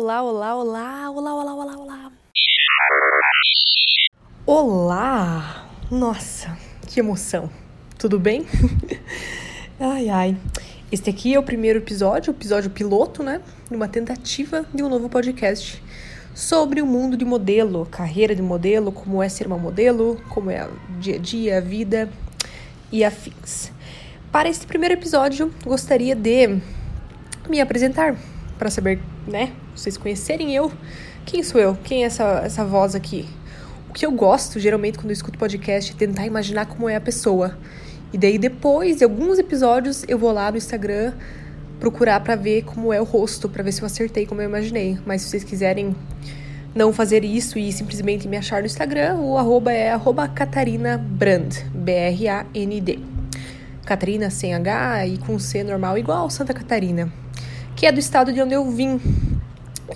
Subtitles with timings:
[0.00, 2.12] olá, olá, olá, olá, olá, olá, olá.
[4.46, 5.66] Olá!
[5.90, 6.56] Nossa,
[6.88, 7.50] que emoção.
[7.98, 8.46] Tudo bem?
[9.78, 10.36] ai, ai.
[10.90, 13.42] Este aqui é o primeiro episódio, o episódio piloto, né?
[13.70, 15.82] Numa tentativa de um novo podcast
[16.34, 20.64] sobre o mundo de modelo, carreira de modelo, como é ser uma modelo, como é
[20.64, 22.08] o dia a dia, a vida
[22.90, 23.70] e afins.
[24.32, 26.58] Para este primeiro episódio, gostaria de
[27.50, 28.16] me apresentar
[28.58, 30.72] para saber, né, vocês conhecerem eu.
[31.24, 31.76] Quem sou eu?
[31.84, 33.28] Quem é essa, essa voz aqui?
[33.88, 37.00] O que eu gosto, geralmente, quando eu escuto podcast, é tentar imaginar como é a
[37.00, 37.58] pessoa.
[38.12, 41.12] E daí, depois de alguns episódios, eu vou lá no Instagram
[41.78, 44.98] procurar para ver como é o rosto, para ver se eu acertei como eu imaginei.
[45.06, 45.94] Mas se vocês quiserem
[46.74, 51.54] não fazer isso e simplesmente me achar no Instagram, o arroba é arroba Catarina Brand,
[51.74, 52.98] B-R-A-N-D.
[53.84, 57.10] Catarina sem H e com C normal, igual Santa Catarina
[57.80, 59.00] que é do estado de onde eu vim.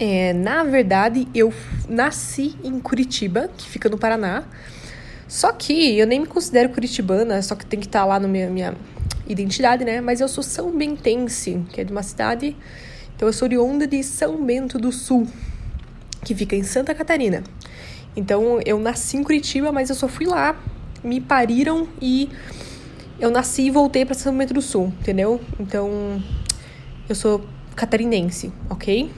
[0.00, 1.52] É, na verdade, eu
[1.88, 4.44] nasci em Curitiba, que fica no Paraná.
[5.28, 8.28] Só que eu nem me considero curitibana, só que tem que estar tá lá na
[8.28, 8.74] minha, minha
[9.26, 10.00] identidade, né?
[10.00, 12.56] Mas eu sou São Bentense, que é de uma cidade.
[13.16, 15.26] Então eu sou oriunda de São Bento do Sul,
[16.24, 17.42] que fica em Santa Catarina.
[18.16, 20.56] Então eu nasci em Curitiba, mas eu só fui lá,
[21.02, 22.28] me pariram e
[23.18, 25.40] eu nasci e voltei para São Bento do Sul, entendeu?
[25.58, 26.22] Então
[27.08, 29.10] eu sou catarinense, ok?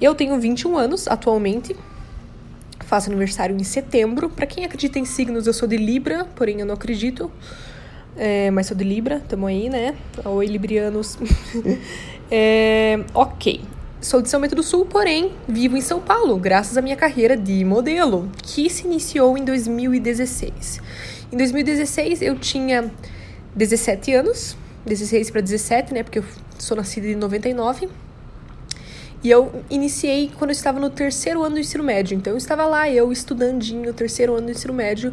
[0.00, 1.76] Eu tenho 21 anos atualmente,
[2.80, 4.30] faço aniversário em setembro.
[4.30, 7.30] Para quem acredita em signos, eu sou de Libra, porém eu não acredito.
[8.16, 9.94] É, mas sou de Libra, tamo aí, né?
[10.24, 11.18] Oi, Librianos.
[12.30, 13.60] é, ok.
[14.00, 17.36] Sou de São Bento do Sul, porém vivo em São Paulo, graças à minha carreira
[17.36, 20.80] de modelo, que se iniciou em 2016.
[21.30, 22.90] Em 2016 eu tinha
[23.54, 24.56] 17 anos,
[24.86, 26.02] 16 para 17, né?
[26.02, 26.24] Porque eu
[26.58, 27.88] sou nascida em 99.
[29.22, 32.16] E eu iniciei quando eu estava no terceiro ano do ensino médio.
[32.16, 35.12] Então eu estava lá, eu estudandinho, terceiro ano do ensino médio.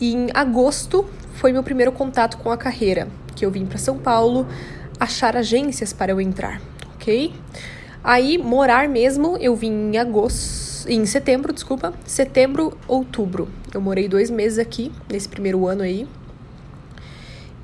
[0.00, 3.98] E em agosto foi meu primeiro contato com a carreira, que eu vim para São
[3.98, 4.46] Paulo
[5.00, 6.60] achar agências para eu entrar,
[6.94, 7.32] ok?
[8.04, 13.48] Aí morar mesmo, eu vim em agosto, em setembro, desculpa, setembro, outubro.
[13.72, 16.06] Eu morei dois meses aqui nesse primeiro ano aí.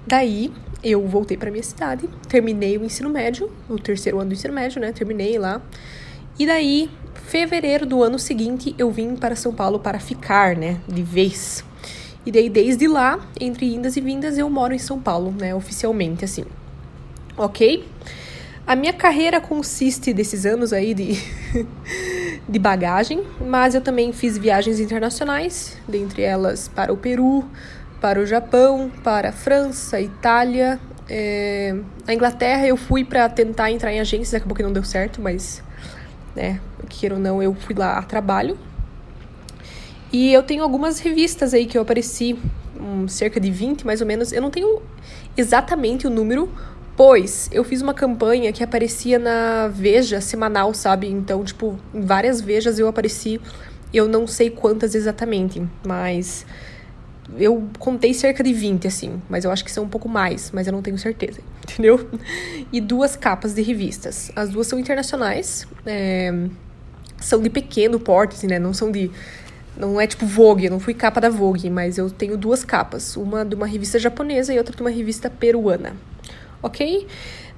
[0.06, 0.52] Daí
[0.82, 4.80] eu voltei para minha cidade, terminei o ensino médio, o terceiro ano do ensino médio,
[4.80, 4.92] né?
[4.92, 5.60] Terminei lá.
[6.38, 6.88] E daí,
[7.26, 10.78] fevereiro do ano seguinte, eu vim para São Paulo para ficar, né?
[10.86, 11.64] De vez.
[12.24, 15.54] E daí, desde lá, entre indas e vindas, eu moro em São Paulo, né?
[15.54, 16.44] Oficialmente, assim.
[17.36, 17.84] Ok?
[18.66, 21.18] A minha carreira consiste desses anos aí de,
[22.46, 27.44] de bagagem, mas eu também fiz viagens internacionais, dentre elas para o Peru,
[28.00, 30.78] para o Japão, para a França, Itália.
[31.08, 31.74] É...
[32.06, 35.62] A Inglaterra eu fui para tentar entrar em agências, acabou que não deu certo, mas,
[36.34, 38.58] né, queira ou não, eu fui lá a trabalho.
[40.12, 42.38] E eu tenho algumas revistas aí que eu apareci,
[42.80, 44.32] um, cerca de 20 mais ou menos.
[44.32, 44.80] Eu não tenho
[45.36, 46.50] exatamente o número,
[46.96, 51.08] pois eu fiz uma campanha que aparecia na Veja semanal, sabe?
[51.08, 53.40] Então, tipo, em várias Vejas eu apareci.
[53.92, 56.44] Eu não sei quantas exatamente, mas
[57.36, 60.66] eu contei cerca de 20, assim, mas eu acho que são um pouco mais, mas
[60.66, 62.08] eu não tenho certeza, entendeu?
[62.72, 64.30] E duas capas de revistas.
[64.34, 66.32] As duas são internacionais, é,
[67.18, 68.58] são de pequeno porte, assim, né?
[68.58, 69.10] Não são de.
[69.76, 73.16] Não é tipo Vogue, eu não fui capa da Vogue, mas eu tenho duas capas.
[73.16, 75.94] Uma de uma revista japonesa e outra de uma revista peruana.
[76.60, 77.06] Ok?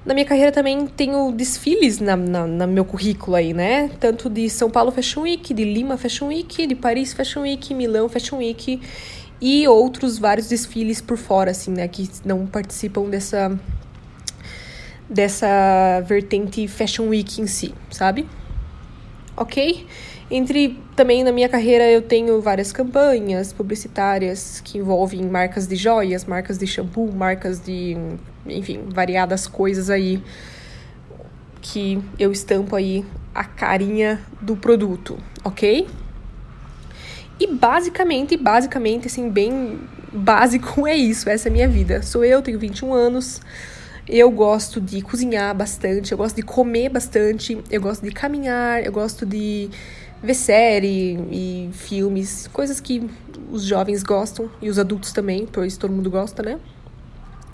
[0.05, 3.89] Na minha carreira também tenho desfiles na, na, na, meu currículo aí, né?
[3.99, 8.07] Tanto de São Paulo Fashion Week, de Lima Fashion Week, de Paris Fashion Week, Milão
[8.07, 8.79] Fashion Week
[9.41, 13.59] e outros vários desfiles por fora, assim, né, que não participam dessa
[15.09, 18.25] dessa vertente Fashion Week em si, sabe?
[19.35, 19.85] Ok?
[20.29, 26.23] Entre também na minha carreira eu tenho várias campanhas publicitárias que envolvem marcas de joias,
[26.23, 27.97] marcas de shampoo, marcas de,
[28.45, 30.23] enfim, variadas coisas aí
[31.61, 33.05] que eu estampo aí
[33.35, 35.87] a carinha do produto, ok?
[37.41, 39.79] E basicamente, basicamente, assim, bem
[40.13, 42.03] básico é isso, essa é a minha vida.
[42.03, 43.41] Sou eu, tenho 21 anos,
[44.07, 48.91] eu gosto de cozinhar bastante, eu gosto de comer bastante, eu gosto de caminhar, eu
[48.91, 49.71] gosto de
[50.21, 53.09] ver série e filmes, coisas que
[53.51, 56.59] os jovens gostam e os adultos também, pois todo mundo gosta, né?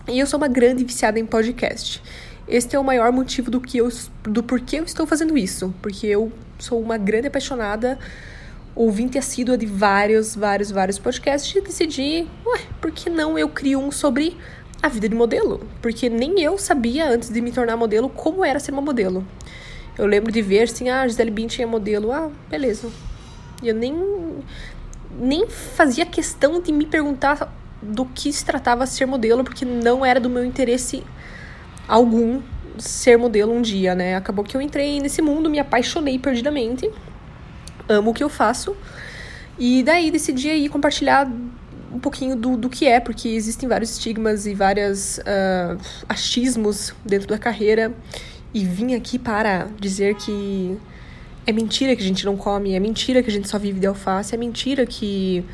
[0.05, 2.03] E eu sou uma grande viciada em podcast.
[2.45, 3.87] Este é o maior motivo do que eu
[4.23, 6.29] do porquê eu estou fazendo isso, porque eu
[6.59, 7.97] sou uma grande apaixonada
[8.77, 13.79] ouvinte assídua de vários, vários, vários podcasts e decidi, ué, por que não eu crio
[13.79, 14.37] um sobre
[14.81, 15.65] a vida de modelo?
[15.81, 19.25] Porque nem eu sabia, antes de me tornar modelo, como era ser uma modelo.
[19.97, 22.11] Eu lembro de ver assim, ah, Gisele Bündchen é modelo.
[22.11, 22.89] Ah, beleza.
[23.63, 23.95] E eu nem
[25.19, 27.51] nem fazia questão de me perguntar
[27.81, 31.03] do que se tratava ser modelo, porque não era do meu interesse
[31.87, 32.41] algum
[32.77, 34.15] ser modelo um dia, né?
[34.15, 36.91] Acabou que eu entrei nesse mundo, me apaixonei perdidamente,
[37.89, 38.75] amo o que eu faço,
[39.57, 41.27] e daí decidi aí compartilhar
[41.91, 47.27] um pouquinho do, do que é, porque existem vários estigmas e vários uh, achismos dentro
[47.27, 47.93] da carreira,
[48.53, 50.77] e vim aqui para dizer que
[51.47, 53.87] é mentira que a gente não come, é mentira que a gente só vive de
[53.87, 55.45] alface, é mentira que.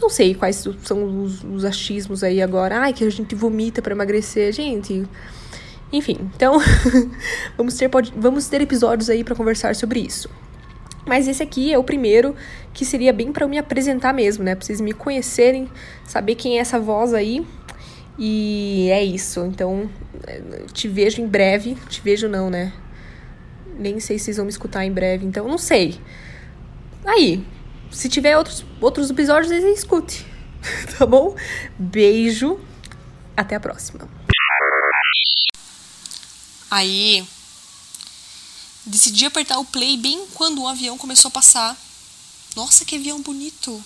[0.00, 2.78] Não sei quais são os, os achismos aí agora.
[2.78, 4.52] Ai, que a gente vomita para emagrecer.
[4.52, 5.04] Gente.
[5.92, 6.60] Enfim, então.
[7.56, 10.30] vamos, ter, vamos ter episódios aí para conversar sobre isso.
[11.04, 12.34] Mas esse aqui é o primeiro
[12.72, 14.54] que seria bem para eu me apresentar mesmo, né?
[14.54, 15.68] Pra vocês me conhecerem,
[16.04, 17.44] saber quem é essa voz aí.
[18.18, 19.40] E é isso.
[19.44, 19.90] Então,
[20.72, 21.76] te vejo em breve.
[21.88, 22.72] Te vejo não, né?
[23.78, 25.98] Nem sei se vocês vão me escutar em breve, então não sei.
[27.04, 27.44] Aí,
[27.90, 30.26] se tiver outros, outros episódios, vocês escute.
[30.98, 31.34] tá bom?
[31.78, 32.60] Beijo.
[33.36, 34.08] Até a próxima.
[36.70, 37.26] Aí,
[38.84, 41.76] decidi apertar o play bem quando o avião começou a passar.
[42.54, 43.82] Nossa, que avião bonito!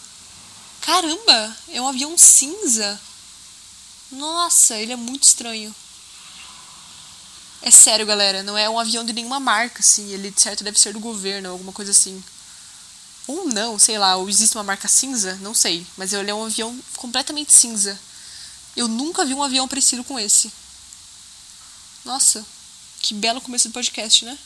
[0.81, 3.00] Caramba, é um avião cinza.
[4.12, 5.75] Nossa, ele é muito estranho.
[7.62, 10.08] É sério, galera, não é um avião de nenhuma marca, assim.
[10.12, 12.22] Ele, de certo, deve ser do governo, alguma coisa assim.
[13.26, 15.84] Ou não, sei lá, ou existe uma marca cinza, não sei.
[15.96, 17.98] Mas ele é um avião completamente cinza.
[18.76, 20.52] Eu nunca vi um avião parecido com esse.
[22.04, 22.46] Nossa,
[23.00, 24.38] que belo começo do podcast, né?